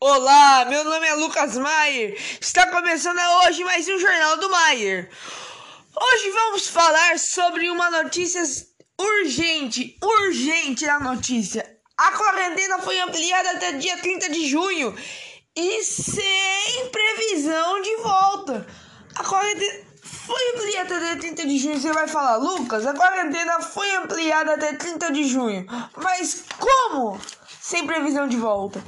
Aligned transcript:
Olá, 0.00 0.66
meu 0.66 0.84
nome 0.84 1.06
é 1.06 1.14
Lucas 1.14 1.56
Maier. 1.56 2.18
Está 2.40 2.66
começando 2.66 3.18
hoje 3.46 3.64
mais 3.64 3.88
um 3.88 3.98
Jornal 3.98 4.36
do 4.36 4.50
Maier. 4.50 5.08
Hoje 5.96 6.30
vamos 6.30 6.66
falar 6.66 7.18
sobre 7.18 7.70
uma 7.70 7.90
notícia 7.90 8.42
urgente, 9.00 9.96
urgente 10.02 10.86
a 10.86 10.98
notícia. 10.98 11.78
A 11.96 12.10
quarentena 12.10 12.80
foi 12.80 13.00
ampliada 13.00 13.52
até 13.52 13.72
dia 13.72 13.96
30 13.96 14.28
de 14.30 14.46
junho 14.46 14.94
e 15.56 15.82
sem 15.84 16.90
previsão 16.90 17.80
de 17.80 17.96
volta. 17.96 18.66
A 19.14 19.24
quarentena 19.24 19.84
foi 20.02 20.50
ampliada 20.54 20.96
até 20.96 21.16
30 21.16 21.46
de 21.46 21.58
junho. 21.58 21.80
Você 21.80 21.92
vai 21.92 22.08
falar, 22.08 22.36
Lucas, 22.36 22.84
a 22.84 22.92
quarentena 22.92 23.60
foi 23.60 23.94
ampliada 23.94 24.54
até 24.54 24.74
30 24.74 25.12
de 25.12 25.24
junho. 25.24 25.64
Mas 25.96 26.44
como? 26.58 27.18
Sem 27.60 27.86
previsão 27.86 28.28
de 28.28 28.36
volta 28.36 28.82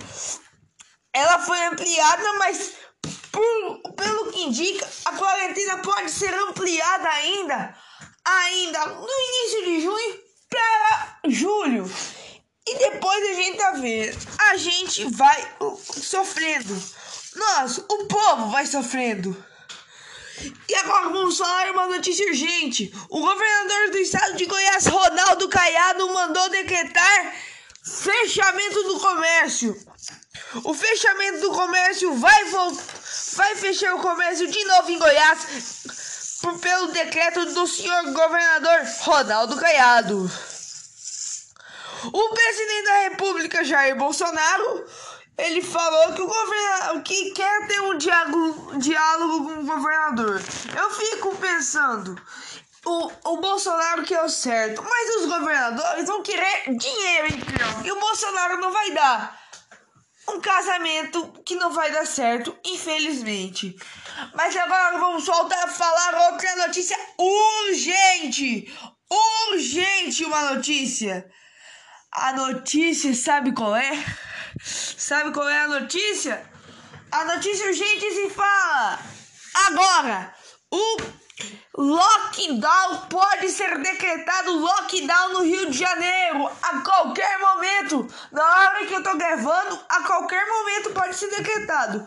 ela 1.16 1.38
foi 1.38 1.58
ampliada, 1.64 2.32
mas 2.34 2.72
por, 3.32 3.80
pelo 3.94 4.30
que 4.30 4.42
indica, 4.42 4.86
a 5.06 5.12
quarentena 5.12 5.78
pode 5.78 6.10
ser 6.10 6.34
ampliada 6.34 7.08
ainda, 7.08 7.74
ainda 8.22 8.86
no 8.86 9.08
início 9.08 9.64
de 9.64 9.80
junho 9.80 10.20
para 10.50 11.18
julho. 11.28 11.90
E 12.68 12.78
depois 12.78 13.30
a 13.30 13.34
gente 13.34 13.56
tá 13.56 13.72
a 14.50 14.56
gente 14.56 15.04
vai 15.12 15.56
uh, 15.60 15.76
sofrendo. 15.76 16.82
Nós, 17.34 17.78
o 17.78 18.04
povo 18.06 18.50
vai 18.50 18.66
sofrendo. 18.66 19.34
E 20.68 20.74
agora 20.74 21.08
vamos 21.08 21.38
falar 21.38 21.70
uma 21.70 21.86
notícia 21.86 22.26
urgente. 22.26 22.92
O 23.08 23.20
governador 23.20 23.90
do 23.90 23.98
estado 23.98 24.36
de 24.36 24.44
Goiás, 24.44 24.86
Ronaldo 24.86 25.48
Caiado, 25.48 26.12
mandou 26.12 26.50
decretar 26.50 27.34
fechamento 27.82 28.82
do 28.82 29.00
comércio. 29.00 29.74
O 30.64 30.72
fechamento 30.74 31.40
do 31.40 31.50
comércio 31.50 32.14
vai 32.14 32.44
vai 33.34 33.56
fechar 33.56 33.94
o 33.94 34.00
comércio 34.00 34.46
de 34.46 34.64
novo 34.64 34.90
em 34.90 34.98
Goiás 34.98 36.38
por, 36.40 36.58
pelo 36.58 36.86
decreto 36.88 37.44
do 37.46 37.66
senhor 37.66 38.12
governador 38.12 38.80
Ronaldo 39.00 39.56
Caiado. 39.56 40.30
O 42.12 42.28
presidente 42.30 42.84
da 42.84 42.98
República 42.98 43.64
Jair 43.64 43.96
Bolsonaro 43.96 44.86
ele 45.36 45.60
falou 45.60 46.14
que 46.14 46.22
o 46.22 46.26
governador 46.26 47.02
que 47.02 47.32
quer 47.32 47.66
ter 47.66 47.80
um 47.80 47.98
diálogo, 47.98 48.78
diálogo 48.78 49.44
com 49.44 49.60
o 49.60 49.66
governador. 49.66 50.40
Eu 50.74 50.90
fico 50.92 51.36
pensando, 51.36 52.16
o, 52.84 53.10
o 53.24 53.36
Bolsonaro 53.38 54.02
que 54.04 54.14
é 54.14 54.22
o 54.22 54.28
certo, 54.30 54.82
mas 54.82 55.16
os 55.16 55.26
governadores 55.26 56.06
vão 56.06 56.22
querer 56.22 56.74
dinheiro 56.76 57.26
então, 57.28 57.84
e 57.84 57.92
o 57.92 58.00
Bolsonaro 58.00 58.58
não 58.58 58.70
vai 58.70 58.92
dar 58.92 59.45
um 60.28 60.40
casamento 60.40 61.32
que 61.44 61.54
não 61.54 61.72
vai 61.72 61.90
dar 61.92 62.06
certo, 62.06 62.56
infelizmente. 62.64 63.76
Mas 64.34 64.56
agora 64.56 64.98
vamos 64.98 65.24
voltar 65.26 65.64
a 65.64 65.68
falar 65.68 66.32
outra 66.32 66.56
notícia 66.66 66.96
urgente. 67.18 68.72
Urgente 69.52 70.24
uma 70.24 70.54
notícia. 70.54 71.30
A 72.12 72.32
notícia, 72.32 73.14
sabe 73.14 73.52
qual 73.52 73.76
é? 73.76 74.04
Sabe 74.62 75.32
qual 75.32 75.48
é 75.48 75.58
a 75.58 75.68
notícia? 75.68 76.50
A 77.12 77.24
notícia 77.24 77.66
urgente 77.66 78.10
se 78.10 78.30
fala 78.30 78.98
agora. 79.68 80.34
O 80.70 80.96
Lockdown 81.76 83.06
pode 83.10 83.50
ser 83.50 83.78
decretado 83.78 84.58
lockdown 84.58 85.32
no 85.34 85.42
Rio 85.42 85.70
de 85.70 85.78
Janeiro 85.78 86.50
a 86.62 86.80
qualquer 86.80 87.38
momento. 87.38 88.06
Na 88.32 88.42
hora 88.42 88.86
que 88.86 88.94
eu 88.94 89.02
tô 89.02 89.14
gravando, 89.16 89.78
a 89.88 90.02
qualquer 90.04 90.46
momento 90.46 90.90
pode 90.92 91.14
ser 91.14 91.28
decretado. 91.28 92.06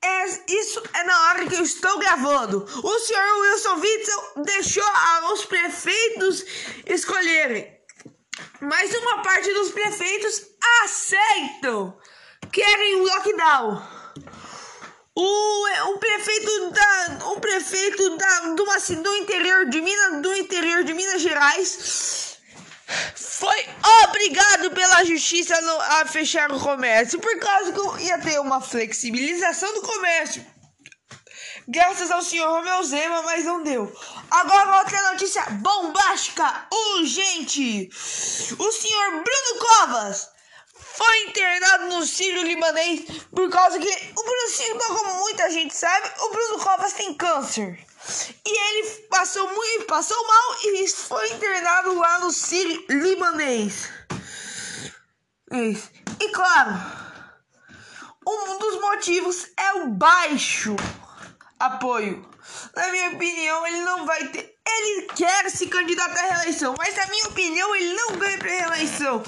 É, 0.00 0.26
isso 0.48 0.82
é 0.92 1.04
na 1.04 1.28
hora 1.28 1.46
que 1.46 1.54
eu 1.54 1.62
estou 1.62 1.98
gravando. 1.98 2.64
O 2.84 2.98
senhor 3.00 3.40
Wilson 3.40 3.74
Witzel 3.76 4.32
deixou 4.44 4.84
os 5.32 5.44
prefeitos 5.46 6.44
escolherem. 6.86 7.74
Mas 8.60 8.94
uma 8.94 9.22
parte 9.22 9.52
dos 9.54 9.70
prefeitos 9.70 10.42
aceitam. 10.82 11.98
Querem 12.52 12.96
um 12.96 13.04
lockdown. 13.04 13.82
O, 15.16 15.92
o 15.92 15.98
prefeito 15.98 16.70
da 16.70 17.28
o 17.28 17.40
prefeito 17.40 18.16
da 18.16 18.40
do, 18.56 18.70
assim, 18.72 19.00
do 19.00 19.14
interior 19.14 19.66
de 19.66 19.80
Minas 19.80 20.22
do 20.22 20.34
interior 20.34 20.82
de 20.82 20.92
Minas 20.92 21.22
Gerais 21.22 22.38
foi 23.14 23.66
obrigado 24.04 24.70
pela 24.72 25.04
justiça 25.04 25.54
a 26.00 26.06
fechar 26.06 26.50
o 26.50 26.60
comércio 26.60 27.20
por 27.20 27.38
causa 27.38 27.72
que 27.72 28.04
ia 28.04 28.18
ter 28.18 28.40
uma 28.40 28.60
flexibilização 28.60 29.72
do 29.74 29.82
comércio. 29.82 30.44
Graças 31.66 32.10
ao 32.10 32.20
senhor 32.20 32.48
Romeu 32.48 32.82
Zema, 32.82 33.22
mas 33.22 33.44
não 33.44 33.62
deu. 33.62 33.90
Agora 34.30 34.78
outra 34.78 35.12
notícia 35.12 35.42
bombástica, 35.50 36.66
urgente. 36.70 37.88
O 38.58 38.72
senhor 38.72 39.10
Bruno 39.10 39.58
Covas 39.60 40.28
foi 40.96 41.22
internado 41.24 41.86
no 41.86 42.06
Sírio 42.06 42.42
Libanês 42.42 43.02
por 43.34 43.50
causa 43.50 43.78
que 43.78 43.88
o 43.88 44.22
Bruno 44.22 44.48
Sírio, 44.48 44.78
como 44.78 45.14
muita 45.20 45.50
gente 45.50 45.74
sabe, 45.76 46.08
o 46.20 46.30
Bruno 46.30 46.58
Covas 46.60 46.92
tem 46.92 47.14
câncer. 47.14 47.78
E 48.46 48.50
ele 48.50 48.88
passou 49.08 49.52
muito, 49.52 49.86
passou 49.86 50.26
mal 50.26 50.56
e 50.62 50.88
foi 50.88 51.30
internado 51.32 51.94
lá 51.94 52.18
no 52.20 52.30
Sírio 52.30 52.84
Libanês. 52.88 53.88
E 56.20 56.28
claro, 56.28 56.72
um 58.26 58.58
dos 58.58 58.80
motivos 58.80 59.46
é 59.56 59.72
o 59.74 59.88
baixo 59.88 60.76
apoio. 61.58 62.28
Na 62.76 62.88
minha 62.88 63.10
opinião, 63.10 63.66
ele 63.66 63.80
não 63.80 64.06
vai 64.06 64.28
ter. 64.28 64.54
Ele 64.66 65.02
quer 65.14 65.50
se 65.50 65.66
candidatar 65.66 66.18
à 66.18 66.34
reeleição, 66.34 66.74
mas 66.76 66.96
na 66.96 67.06
minha 67.06 67.26
opinião, 67.26 67.74
ele 67.76 67.94
não 67.94 68.16
ganha 68.16 68.38
para 68.38 68.50
reeleição. 68.50 69.22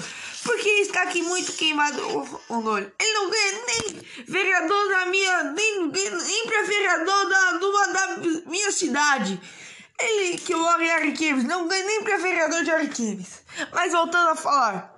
Porque 0.47 0.69
está 0.79 1.03
aqui 1.03 1.21
muito 1.21 1.51
queimado 1.51 2.01
o, 2.01 2.53
o 2.53 2.65
olho. 2.65 2.89
Ele 2.97 3.13
não 3.13 3.29
ganha 3.29 3.65
nem 3.65 4.01
vereador 4.25 4.87
da 4.87 5.05
minha. 5.07 5.43
Nem, 5.43 5.87
nem 5.89 6.47
para 6.47 6.63
vereador 6.63 7.29
da, 7.29 7.67
uma, 7.67 7.87
da 7.87 8.17
minha 8.45 8.71
cidade. 8.71 9.39
Ele 9.99 10.37
que 10.37 10.55
mora 10.55 10.81
em 10.81 10.89
Ariquemes 10.89 11.43
não 11.43 11.67
ganha 11.67 11.85
nem 11.85 12.01
para 12.01 12.17
vereador 12.17 12.63
de 12.63 12.71
Ariquemes. 12.71 13.43
Mas 13.73 13.91
voltando 13.91 14.29
a 14.29 14.35
falar. 14.37 14.95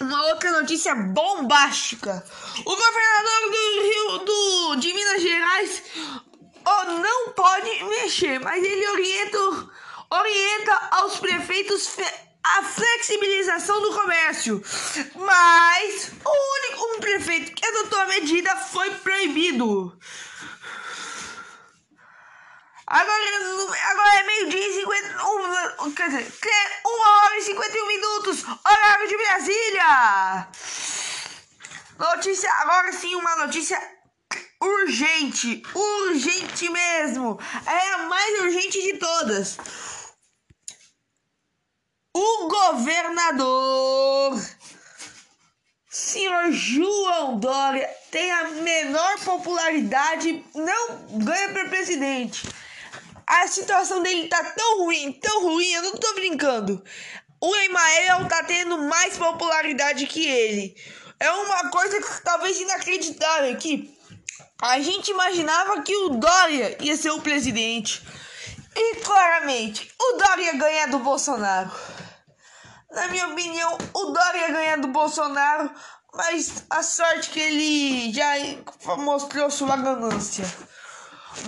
Uma 0.00 0.26
outra 0.26 0.50
notícia 0.50 0.96
bombástica. 0.96 2.24
O 2.64 2.76
governador 2.76 3.50
do 3.50 3.82
Rio 3.86 4.18
do, 4.24 4.76
de 4.76 4.92
Minas 4.92 5.22
Gerais 5.22 5.82
oh, 6.66 6.84
não 6.98 7.32
pode 7.34 7.84
mexer, 7.84 8.40
mas 8.40 8.64
ele 8.64 8.88
orienta, 8.88 9.38
orienta 10.10 10.88
aos 10.90 11.20
prefeitos 11.20 11.88
a 12.44 12.62
flexibilização 12.62 13.80
do 13.80 13.92
comércio. 13.92 14.62
Mas 15.14 16.10
o 16.24 16.30
único 16.30 16.96
um 16.96 17.00
prefeito 17.00 17.52
que 17.52 17.66
adotou 17.66 18.00
a 18.00 18.06
medida 18.06 18.56
foi 18.56 18.90
proibido. 18.96 19.96
Agora, 22.86 23.24
agora 23.90 24.18
é 24.18 24.22
meio-dia 24.24 24.68
e 24.68 24.74
51. 24.74 25.92
Quer 25.94 26.08
dizer, 26.08 26.32
uma 26.84 27.24
hora 27.24 27.38
e 27.38 27.42
51 27.42 27.86
minutos, 27.86 28.44
horário 28.44 29.08
de 29.08 29.16
Brasília. 29.16 30.48
Notícia, 31.98 32.50
agora 32.60 32.92
sim, 32.92 33.14
uma 33.14 33.36
notícia 33.36 33.80
urgente, 34.60 35.62
urgente 35.74 36.68
mesmo. 36.68 37.38
É 37.66 37.92
a 37.94 37.98
mais 37.98 38.40
urgente 38.40 38.82
de 38.82 38.98
todas. 38.98 39.56
O 42.14 42.48
governador, 42.48 44.38
senhor 45.88 46.52
João 46.52 47.38
Dória, 47.38 47.88
tem 48.10 48.30
a 48.30 48.44
menor 48.50 49.18
popularidade, 49.20 50.44
não 50.54 51.06
ganha 51.24 51.48
para 51.48 51.70
presidente. 51.70 52.46
A 53.26 53.46
situação 53.48 54.02
dele 54.02 54.28
tá 54.28 54.44
tão 54.44 54.84
ruim, 54.84 55.12
tão 55.12 55.42
ruim, 55.42 55.72
eu 55.72 55.82
não 55.84 55.96
tô 55.96 56.12
brincando. 56.12 56.84
O 57.40 57.56
Emael 57.56 58.28
tá 58.28 58.44
tendo 58.44 58.76
mais 58.76 59.16
popularidade 59.16 60.06
que 60.06 60.28
ele. 60.28 60.76
É 61.18 61.30
uma 61.30 61.70
coisa 61.70 61.98
que, 61.98 62.22
talvez 62.22 62.60
inacreditável 62.60 63.56
que 63.56 63.96
a 64.60 64.78
gente 64.80 65.10
imaginava 65.10 65.80
que 65.80 65.96
o 65.96 66.10
Dória 66.10 66.76
ia 66.78 66.96
ser 66.96 67.10
o 67.10 67.22
presidente. 67.22 68.02
E 68.76 68.96
claramente, 68.96 69.90
o 69.98 70.18
Dória 70.18 70.52
ganha 70.56 70.88
do 70.88 70.98
Bolsonaro. 70.98 71.70
Na 72.92 73.08
minha 73.08 73.28
opinião, 73.28 73.78
o 73.94 74.04
Dória 74.06 74.48
ganha 74.48 74.78
do 74.78 74.88
Bolsonaro, 74.88 75.70
mas 76.14 76.64
a 76.68 76.82
sorte 76.82 77.30
que 77.30 77.40
ele 77.40 78.12
já 78.12 78.32
mostrou 78.98 79.50
sua 79.50 79.76
ganância. 79.76 80.44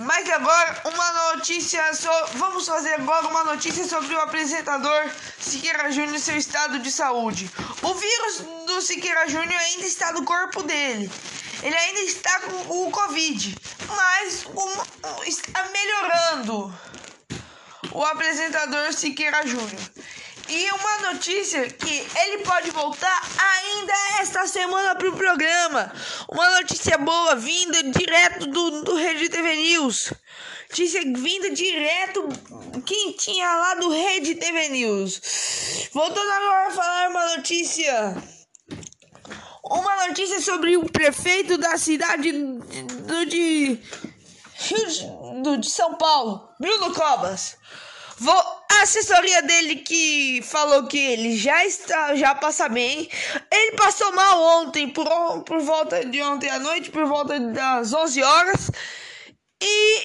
Mas 0.01 0.27
agora 0.31 0.81
uma 0.85 1.35
notícia 1.35 1.83
vamos 2.33 2.65
fazer 2.65 2.95
agora 2.95 3.27
uma 3.27 3.43
notícia 3.43 3.87
sobre 3.87 4.15
o 4.15 4.19
apresentador 4.19 5.09
Siqueira 5.39 5.91
Júnior 5.91 6.15
e 6.15 6.19
seu 6.19 6.35
estado 6.35 6.79
de 6.79 6.91
saúde. 6.91 7.49
O 7.83 7.93
vírus 7.93 8.39
do 8.65 8.81
Siqueira 8.81 9.27
Júnior 9.27 9.61
ainda 9.61 9.85
está 9.85 10.11
no 10.11 10.25
corpo 10.25 10.63
dele. 10.63 11.11
Ele 11.61 11.75
ainda 11.75 11.99
está 12.01 12.39
com 12.41 12.87
o 12.87 12.91
Covid, 12.91 13.55
mas 13.87 14.45
está 15.27 15.63
melhorando. 15.69 16.73
O 17.91 18.03
apresentador 18.03 18.91
Siqueira 18.91 19.45
Júnior. 19.45 19.81
E 20.47 20.71
uma 20.71 21.11
notícia 21.11 21.67
que 21.71 22.07
ele 22.19 22.43
pode 22.43 22.69
voltar 22.69 23.21
ainda 23.37 23.93
esta 24.19 24.45
semana 24.45 24.95
para 24.95 25.09
o 25.09 25.15
programa. 25.17 25.91
Uma 26.29 26.61
notícia 26.61 26.97
boa 26.99 27.35
vinda 27.35 27.81
direto 27.83 28.45
do, 28.45 28.83
do 28.83 28.95
Rede 28.95 29.27
TV 29.29 29.55
News. 29.55 30.13
Notícia 30.69 31.01
vinda 31.01 31.49
direto 31.49 32.27
quentinha 32.85 33.47
lá 33.47 33.75
do 33.75 33.89
Rede 33.89 34.35
TV 34.35 34.69
News. 34.69 35.89
Voltando 35.91 36.31
agora 36.31 36.67
a 36.67 36.71
falar 36.71 37.09
uma 37.09 37.37
notícia. 37.37 38.23
Uma 39.63 40.07
notícia 40.07 40.39
sobre 40.41 40.77
o 40.77 40.85
prefeito 40.91 41.57
da 41.57 41.75
cidade 41.75 42.31
do, 42.31 43.25
de, 43.25 43.79
do, 45.41 45.57
de 45.57 45.71
São 45.71 45.95
Paulo, 45.95 46.47
Bruno 46.59 46.93
Cobas. 46.93 47.57
Vou, 48.19 48.54
a 48.75 48.83
assessoria 48.83 49.41
dele 49.41 49.77
que 49.77 50.41
falou 50.43 50.87
que 50.87 50.97
ele 50.97 51.37
já 51.37 51.65
está, 51.65 52.15
já 52.15 52.35
passa 52.35 52.67
bem. 52.67 53.09
Ele 53.51 53.71
passou 53.77 54.11
mal 54.13 54.41
ontem, 54.61 54.89
por, 54.89 55.07
por 55.43 55.61
volta 55.61 56.05
de 56.05 56.21
ontem 56.21 56.49
à 56.49 56.59
noite, 56.59 56.91
por 56.91 57.05
volta 57.05 57.39
das 57.39 57.93
11 57.93 58.23
horas. 58.23 58.71
E, 59.61 59.99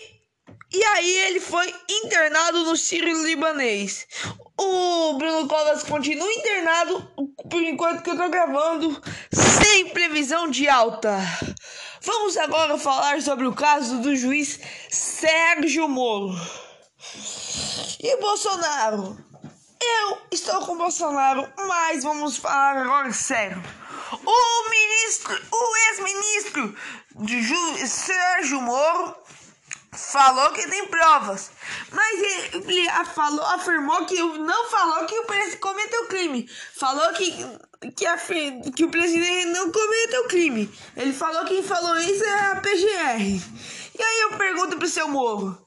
e 0.73 0.85
aí 0.85 1.17
ele 1.27 1.41
foi 1.41 1.75
internado 1.89 2.65
no 2.65 2.77
Sírio 2.77 3.25
Libanês. 3.25 4.07
O 4.59 5.15
Bruno 5.15 5.49
Covas 5.49 5.83
continua 5.83 6.31
internado 6.33 7.11
por 7.51 7.63
enquanto 7.63 8.03
que 8.03 8.11
eu 8.11 8.17
tô 8.17 8.29
gravando, 8.29 9.03
sem 9.33 9.89
previsão 9.89 10.49
de 10.49 10.69
alta. 10.69 11.19
Vamos 12.03 12.37
agora 12.37 12.79
falar 12.79 13.21
sobre 13.23 13.47
o 13.47 13.55
caso 13.55 13.99
do 13.99 14.15
juiz 14.15 14.61
Sérgio 14.91 15.89
Moro. 15.89 16.60
E 18.03 18.17
Bolsonaro? 18.17 19.15
Eu 19.79 20.19
estou 20.31 20.65
com 20.65 20.79
Bolsonaro, 20.79 21.47
mas 21.69 22.03
vamos 22.03 22.39
falar 22.39 22.79
agora 22.79 23.13
sério. 23.13 23.63
O 24.25 24.71
ministro, 24.71 25.39
o 25.53 25.77
ex-ministro 25.91 26.77
de 27.17 27.87
Sérgio 27.87 28.63
Moro 28.63 29.15
falou 29.93 30.51
que 30.53 30.67
tem 30.67 30.87
provas, 30.87 31.51
mas 31.93 32.23
ele 32.55 32.89
falou, 33.15 33.45
afirmou 33.45 34.07
que 34.07 34.19
não 34.19 34.71
falou 34.71 35.05
que 35.05 35.19
o 35.19 35.27
presidente 35.27 35.59
cometeu 35.59 36.07
crime, 36.07 36.49
falou 36.75 37.13
que 37.13 37.35
que, 37.97 38.07
a, 38.07 38.17
que 38.17 38.85
o 38.85 38.91
presidente 38.91 39.47
não 39.47 39.73
cometeu 39.73 40.29
crime. 40.29 40.71
Ele 40.97 41.13
falou 41.13 41.45
que 41.45 41.55
quem 41.55 41.63
falou 41.63 41.97
isso 41.99 42.25
é 42.25 42.51
a 42.53 42.57
PGR. 42.57 43.43
E 43.99 44.03
aí 44.03 44.21
eu 44.23 44.39
pergunto 44.39 44.79
pro 44.79 44.89
seu 44.89 45.09
Moro: 45.09 45.59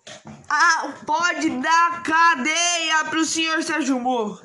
ah, 0.54 0.94
pode 1.06 1.50
dar 1.50 2.04
cadeia 2.04 3.06
pro 3.06 3.26
senhor 3.26 3.64
Sérgio 3.64 4.00
Moro. 4.00 4.40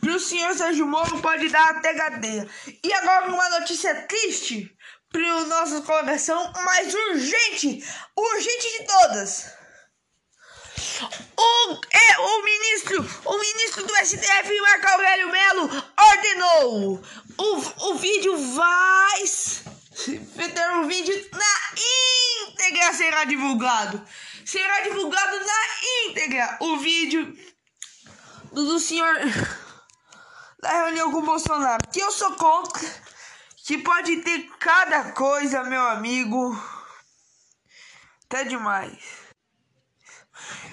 Pro 0.00 0.18
senhor 0.18 0.54
Sérgio 0.54 0.86
Moro 0.86 1.20
pode 1.20 1.48
dar 1.48 1.70
até 1.70 1.94
cadeia. 1.94 2.48
E 2.82 2.92
agora 2.92 3.28
uma 3.28 3.60
notícia 3.60 3.94
triste 4.06 4.74
pro 5.10 5.46
nosso 5.46 5.82
coração, 5.82 6.52
mas 6.64 6.94
urgente, 6.94 7.84
urgente 8.16 8.78
de 8.78 8.86
todas. 8.86 9.60
O, 11.36 11.80
é, 11.90 12.18
o 12.18 12.42
ministro, 12.42 13.10
o 13.24 13.38
ministro 13.38 13.86
do 13.86 13.96
STF, 13.96 14.60
Marco 14.60 14.88
Aurélio 14.88 15.30
Melo, 15.30 15.84
ordenou 15.98 17.02
o, 17.40 17.90
o 17.90 17.94
vídeo 17.94 18.36
vai 18.54 19.22
ter 20.54 20.70
um 20.72 20.86
vídeo 20.86 21.28
na 21.32 22.50
íntegra 22.50 22.92
será 22.92 23.24
divulgado. 23.24 24.02
Será 24.50 24.80
divulgado 24.80 25.38
na 25.38 26.08
íntegra 26.08 26.56
o 26.58 26.76
vídeo 26.78 27.38
do, 28.52 28.64
do 28.64 28.80
senhor 28.80 29.14
da 30.58 30.72
reunião 30.72 31.12
com 31.12 31.18
o 31.18 31.22
Bolsonaro. 31.22 31.88
Que 31.92 32.00
eu 32.00 32.10
sou 32.10 32.32
contra. 32.32 32.82
Que 33.64 33.78
pode 33.78 34.16
ter 34.22 34.50
cada 34.58 35.12
coisa, 35.12 35.62
meu 35.62 35.80
amigo. 35.80 36.60
Até 38.24 38.42
demais. 38.42 38.98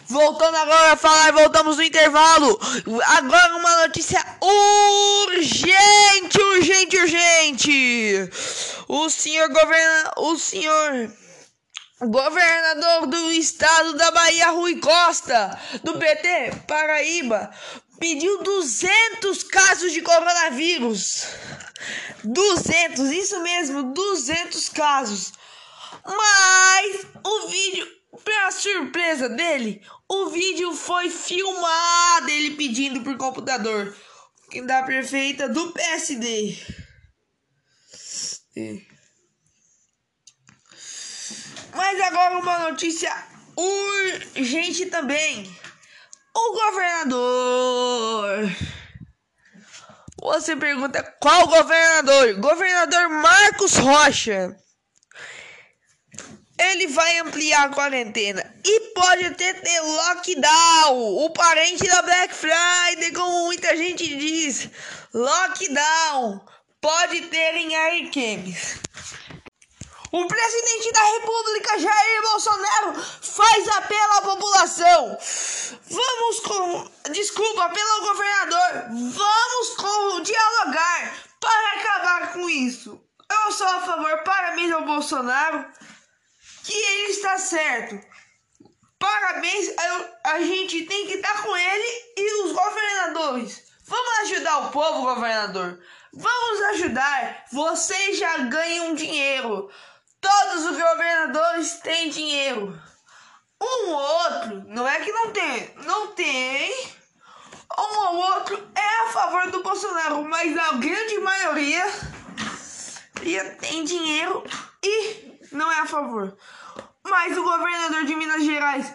Voltando 0.07 0.57
agora 0.57 0.93
a 0.93 0.97
falar, 0.97 1.31
voltamos 1.33 1.77
no 1.77 1.83
intervalo. 1.83 2.59
Agora 3.05 3.57
uma 3.57 3.85
notícia 3.85 4.25
urgente, 4.41 6.41
urgente, 6.41 6.97
urgente. 6.97 8.29
O 8.87 9.07
senhor 9.07 9.49
governa, 9.49 10.13
o 10.17 10.35
senhor 10.35 11.11
governador 11.99 13.07
do 13.07 13.31
estado 13.31 13.93
da 13.93 14.11
Bahia, 14.11 14.49
Rui 14.51 14.79
Costa, 14.79 15.59
do 15.83 15.97
PT 15.97 16.51
Paraíba, 16.67 17.51
pediu 17.99 18.43
200 18.43 19.43
casos 19.43 19.91
de 19.91 20.01
coronavírus. 20.01 21.27
200, 22.23 23.11
isso 23.11 23.41
mesmo, 23.41 23.93
200 23.93 24.69
casos. 24.69 25.33
Mas 26.05 27.05
o 27.23 27.47
vídeo 27.47 27.97
Pra 28.23 28.51
surpresa 28.51 29.29
dele, 29.29 29.81
o 30.07 30.29
vídeo 30.29 30.73
foi 30.73 31.09
filmado 31.09 32.29
ele 32.29 32.51
pedindo 32.51 33.01
por 33.01 33.15
computador 33.17 33.95
da 34.65 34.83
prefeita 34.83 35.47
do 35.47 35.71
PSD. 35.71 36.57
Mas 41.89 42.01
agora 42.01 42.37
uma 42.37 42.59
notícia 42.69 43.09
urgente 43.55 44.87
também. 44.87 45.49
O 46.35 46.51
governador. 46.51 48.51
Você 50.21 50.57
pergunta 50.57 51.01
qual 51.21 51.47
governador? 51.47 52.33
Governador 52.41 53.07
Marcos 53.07 53.77
Rocha 53.77 54.53
ele 56.59 56.87
vai 56.87 57.19
ampliar 57.19 57.67
a 57.67 57.69
quarentena 57.69 58.43
e 58.65 58.79
pode 58.93 59.25
até 59.25 59.53
ter 59.53 59.79
lockdown, 59.79 61.23
o 61.23 61.29
parente 61.29 61.87
da 61.87 62.01
Black 62.01 62.33
Friday, 62.33 63.11
como 63.13 63.45
muita 63.45 63.77
gente 63.77 64.07
diz. 64.17 64.67
Lockdown 65.13 66.43
pode 66.81 67.21
ter 67.27 67.55
em 67.55 67.75
Arquemes. 67.75 68.79
O 70.11 70.25
presidente 70.25 70.91
da 70.93 71.03
República, 71.03 71.79
Jair 71.79 72.21
Bolsonaro, 72.21 73.03
faz 73.21 73.67
apelo 73.67 74.13
à 74.13 74.21
população. 74.21 75.17
Vamos 75.89 76.39
com. 76.39 77.11
Desculpa, 77.11 77.69
pelo 77.69 78.01
governador. 78.01 78.85
Vamos 78.89 79.75
com, 79.75 80.21
dialogar 80.21 81.13
para 81.39 81.73
acabar 81.73 82.33
com 82.33 82.49
isso. 82.49 83.01
Eu 83.29 83.51
sou 83.51 83.67
a 83.67 83.81
favor, 83.81 84.23
parabéns 84.23 84.71
ao 84.71 84.85
Bolsonaro 84.85 85.65
que 86.63 86.73
ele 86.73 87.11
está 87.11 87.37
certo. 87.37 87.99
Parabéns, 88.99 89.73
a, 89.77 90.31
a 90.31 90.41
gente 90.41 90.85
tem 90.85 91.05
que 91.07 91.13
estar 91.15 91.43
com 91.43 91.55
ele 91.55 92.13
e 92.17 92.43
os 92.43 92.51
governadores. 92.53 93.63
Vamos 93.83 94.19
ajudar 94.19 94.57
o 94.59 94.71
povo, 94.71 95.01
governador. 95.01 95.79
Vamos 96.13 96.61
ajudar. 96.71 97.45
Vocês 97.51 98.17
já 98.17 98.37
ganham 98.39 98.95
dinheiro. 98.95 99.69
Todos 100.19 100.65
os 100.65 100.77
governadores 100.77 101.79
têm 101.81 102.09
dinheiro. 102.09 102.79
Um 103.61 103.89
ou 103.89 103.99
outro, 103.99 104.63
não 104.67 104.87
é 104.87 104.99
que 104.99 105.11
não 105.11 105.31
tem, 105.31 105.75
não 105.83 106.07
tem. 106.07 106.71
Um 107.77 107.97
ou 108.07 108.15
outro 108.33 108.71
é 108.75 109.01
a 109.03 109.11
favor 109.11 109.51
do 109.51 109.63
Bolsonaro, 109.63 110.23
mas 110.23 110.55
a 110.57 110.73
grande 110.73 111.19
maioria 111.19 111.85
tem 113.59 113.83
dinheiro 113.83 114.43
e 114.83 115.39
não 115.51 115.71
é 115.71 115.79
a 115.79 115.85
favor. 115.85 116.37
Mas 117.03 117.37
o 117.37 117.43
governador 117.43 118.05
de 118.05 118.15
Minas 118.15 118.43
Gerais, 118.43 118.93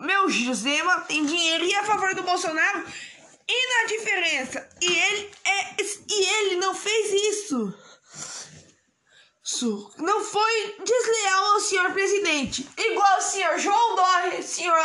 meu 0.00 0.28
Josema, 0.28 1.00
tem 1.02 1.24
dinheiro 1.24 1.64
e 1.64 1.74
é 1.74 1.80
a 1.80 1.84
favor 1.84 2.14
do 2.14 2.22
Bolsonaro. 2.22 2.84
E 3.50 3.82
na 3.82 3.88
diferença, 3.88 4.68
e 4.80 4.86
ele 4.86 5.30
é 5.44 5.76
e 5.80 6.26
ele 6.34 6.56
não 6.56 6.74
fez 6.74 7.12
isso. 7.12 7.74
Não 9.96 10.22
foi 10.22 10.76
desleal 10.84 11.44
ao 11.54 11.60
senhor 11.60 11.90
presidente, 11.92 12.68
igual 12.76 13.18
o 13.18 13.22
senhor 13.22 13.58
João 13.58 13.96
Dória, 13.96 14.42
senhor 14.42 14.78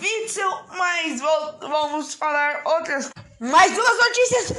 Witzel, 0.00 0.64
mas 0.76 1.20
vamos 1.60 2.14
falar 2.14 2.62
outras. 2.64 3.10
Mais 3.40 3.72
duas 3.74 3.98
notícias 3.98 4.52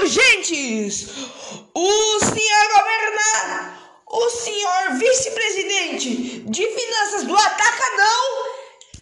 urgentes. 0.00 1.08
O 1.74 2.18
senhor 2.20 2.68
governador 2.76 3.80
o 4.12 4.28
senhor 4.30 4.98
vice-presidente 4.98 6.40
de 6.40 6.66
finanças 6.66 7.24
do 7.24 7.36
Atacadão 7.36 8.44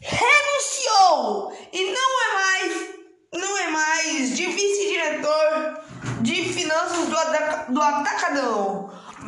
renunciou 0.02 1.58
e 1.72 1.90
não 1.90 2.22
é 2.22 2.34
mais 2.34 2.88
não 3.32 3.58
é 3.58 3.68
mais 3.68 4.36
de 4.36 4.46
vice-diretor 4.46 5.82
de 6.20 6.52
finanças 6.52 7.06
do, 7.06 7.16
Atac 7.16 7.72
do 7.72 7.80
Atacadão. 7.80 8.67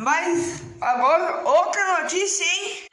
Mas 0.01 0.63
agora 0.81 1.47
outra 1.47 2.01
notícia, 2.01 2.43
hein? 2.43 2.87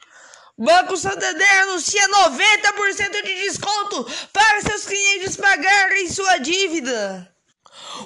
Banco 0.55 0.95
Santander 0.95 1.61
anuncia 1.63 2.07
90% 2.07 3.23
de 3.23 3.35
desconto 3.45 4.05
para 4.31 4.61
seus 4.61 4.85
clientes 4.85 5.35
pagarem 5.35 6.07
sua 6.07 6.37
dívida. 6.37 7.33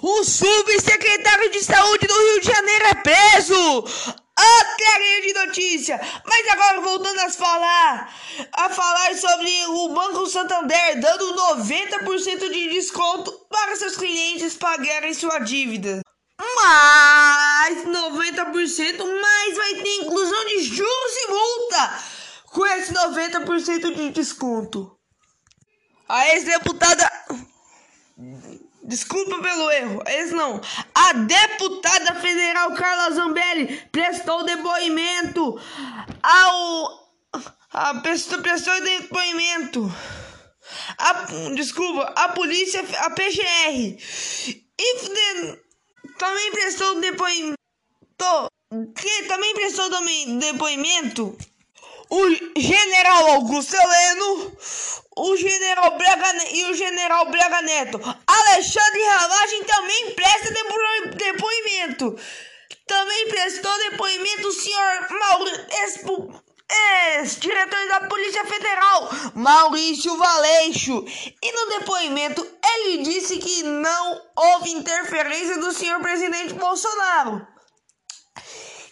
O 0.02 0.24
subsecretário 0.24 1.52
de 1.52 1.66
Saúde 1.66 2.08
do 2.08 2.14
Rio 2.14 2.40
de 2.40 2.48
Janeiro 2.48 2.86
é 2.86 2.96
preso. 2.96 3.56
Outra 3.56 5.00
grande 5.00 5.34
notícia. 5.34 6.00
Mas 6.26 6.48
agora 6.48 6.80
voltando 6.80 7.20
a 7.20 7.30
falar, 7.30 8.16
a 8.54 8.70
falar 8.70 9.16
sobre 9.16 9.66
o 9.68 9.90
Banco 9.90 10.28
Santander 10.28 11.02
dando 11.02 11.36
90% 11.58 12.50
de 12.50 12.70
desconto 12.70 13.34
para 13.50 13.76
seus 13.76 13.98
clientes 13.98 14.56
pagarem 14.56 15.14
sua 15.14 15.40
dívida. 15.40 16.02
Mais 16.40 17.86
90%, 17.86 19.22
mais 19.22 19.58
vai 19.58 19.74
ter 19.76 19.96
inclusão 20.02 20.46
de 20.46 20.64
juros 20.64 21.16
e 21.16 21.28
multa 21.28 22.04
com 22.46 22.66
esse 22.66 22.94
90% 22.94 23.96
de 23.96 24.10
desconto. 24.12 24.98
A 26.08 26.30
ex-deputada 26.30 27.10
Desculpa 28.86 29.42
pelo 29.42 29.72
erro, 29.72 30.04
esse 30.06 30.34
não. 30.34 30.60
A 30.94 31.14
deputada 31.14 32.16
federal 32.16 32.74
Carla 32.74 33.16
Zambelli 33.16 33.82
prestou 33.92 34.44
depoimento 34.44 35.60
ao. 36.22 37.04
A 37.72 37.96
prestou, 38.02 38.40
prestou 38.40 38.84
depoimento. 38.84 39.92
A, 40.98 41.14
desculpa, 41.56 42.14
a 42.16 42.30
polícia, 42.30 42.84
a 43.00 43.10
PGR. 43.10 43.98
E 44.78 45.00
também 46.18 46.52
prestou 46.52 47.00
depoimento. 47.00 47.58
Que 48.96 49.24
também 49.24 49.54
prestou 49.54 49.88
depoimento 50.40 51.38
o 52.10 52.60
general 52.60 53.28
Augusto 53.32 53.76
Heleno, 53.76 54.58
o 55.18 55.38
general 55.38 55.98
Braga 55.98 56.54
e 56.54 56.66
o 56.66 56.74
general 56.74 57.26
Braga 57.30 57.62
Neto. 57.62 58.00
Alexandre 58.28 59.04
Ramagem 59.04 59.64
também 59.64 60.12
presta 60.12 60.50
depoimento. 61.16 62.16
Também 62.88 63.28
prestou 63.30 63.78
depoimento 63.90 64.48
o 64.48 64.52
senhor 64.52 65.08
Maurício, 65.10 66.44
ex-diretor 66.70 67.88
da 67.88 68.08
Polícia 68.08 68.46
Federal, 68.46 69.10
Maurício 69.36 70.18
Valeixo. 70.18 71.06
E 71.42 71.52
no 71.52 71.80
depoimento 71.80 72.46
ele 72.66 73.04
disse 73.04 73.38
que 73.38 73.64
não 73.64 74.22
houve 74.36 74.72
interferência 74.72 75.60
do 75.60 75.72
senhor 75.72 76.00
presidente 76.02 76.54
Bolsonaro. 76.54 77.46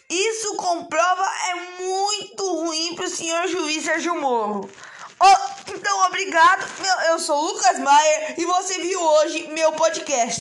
Isso 0.10 0.56
comprova 0.56 1.26
é 1.50 1.56
muito 1.84 2.54
ruim 2.64 2.96
para 2.96 3.06
o 3.06 3.10
senhor 3.10 3.48
juiz 3.48 3.84
Sérgio 3.84 4.20
Moro. 4.20 4.70
Oh, 5.24 5.72
então, 5.72 6.06
obrigado. 6.08 6.66
Eu 7.10 7.20
sou 7.20 7.40
Lucas 7.40 7.80
Maier 7.80 8.36
e 8.38 8.46
você 8.46 8.80
viu 8.80 9.00
hoje 9.02 9.48
meu 9.54 9.72
podcast. 9.74 10.30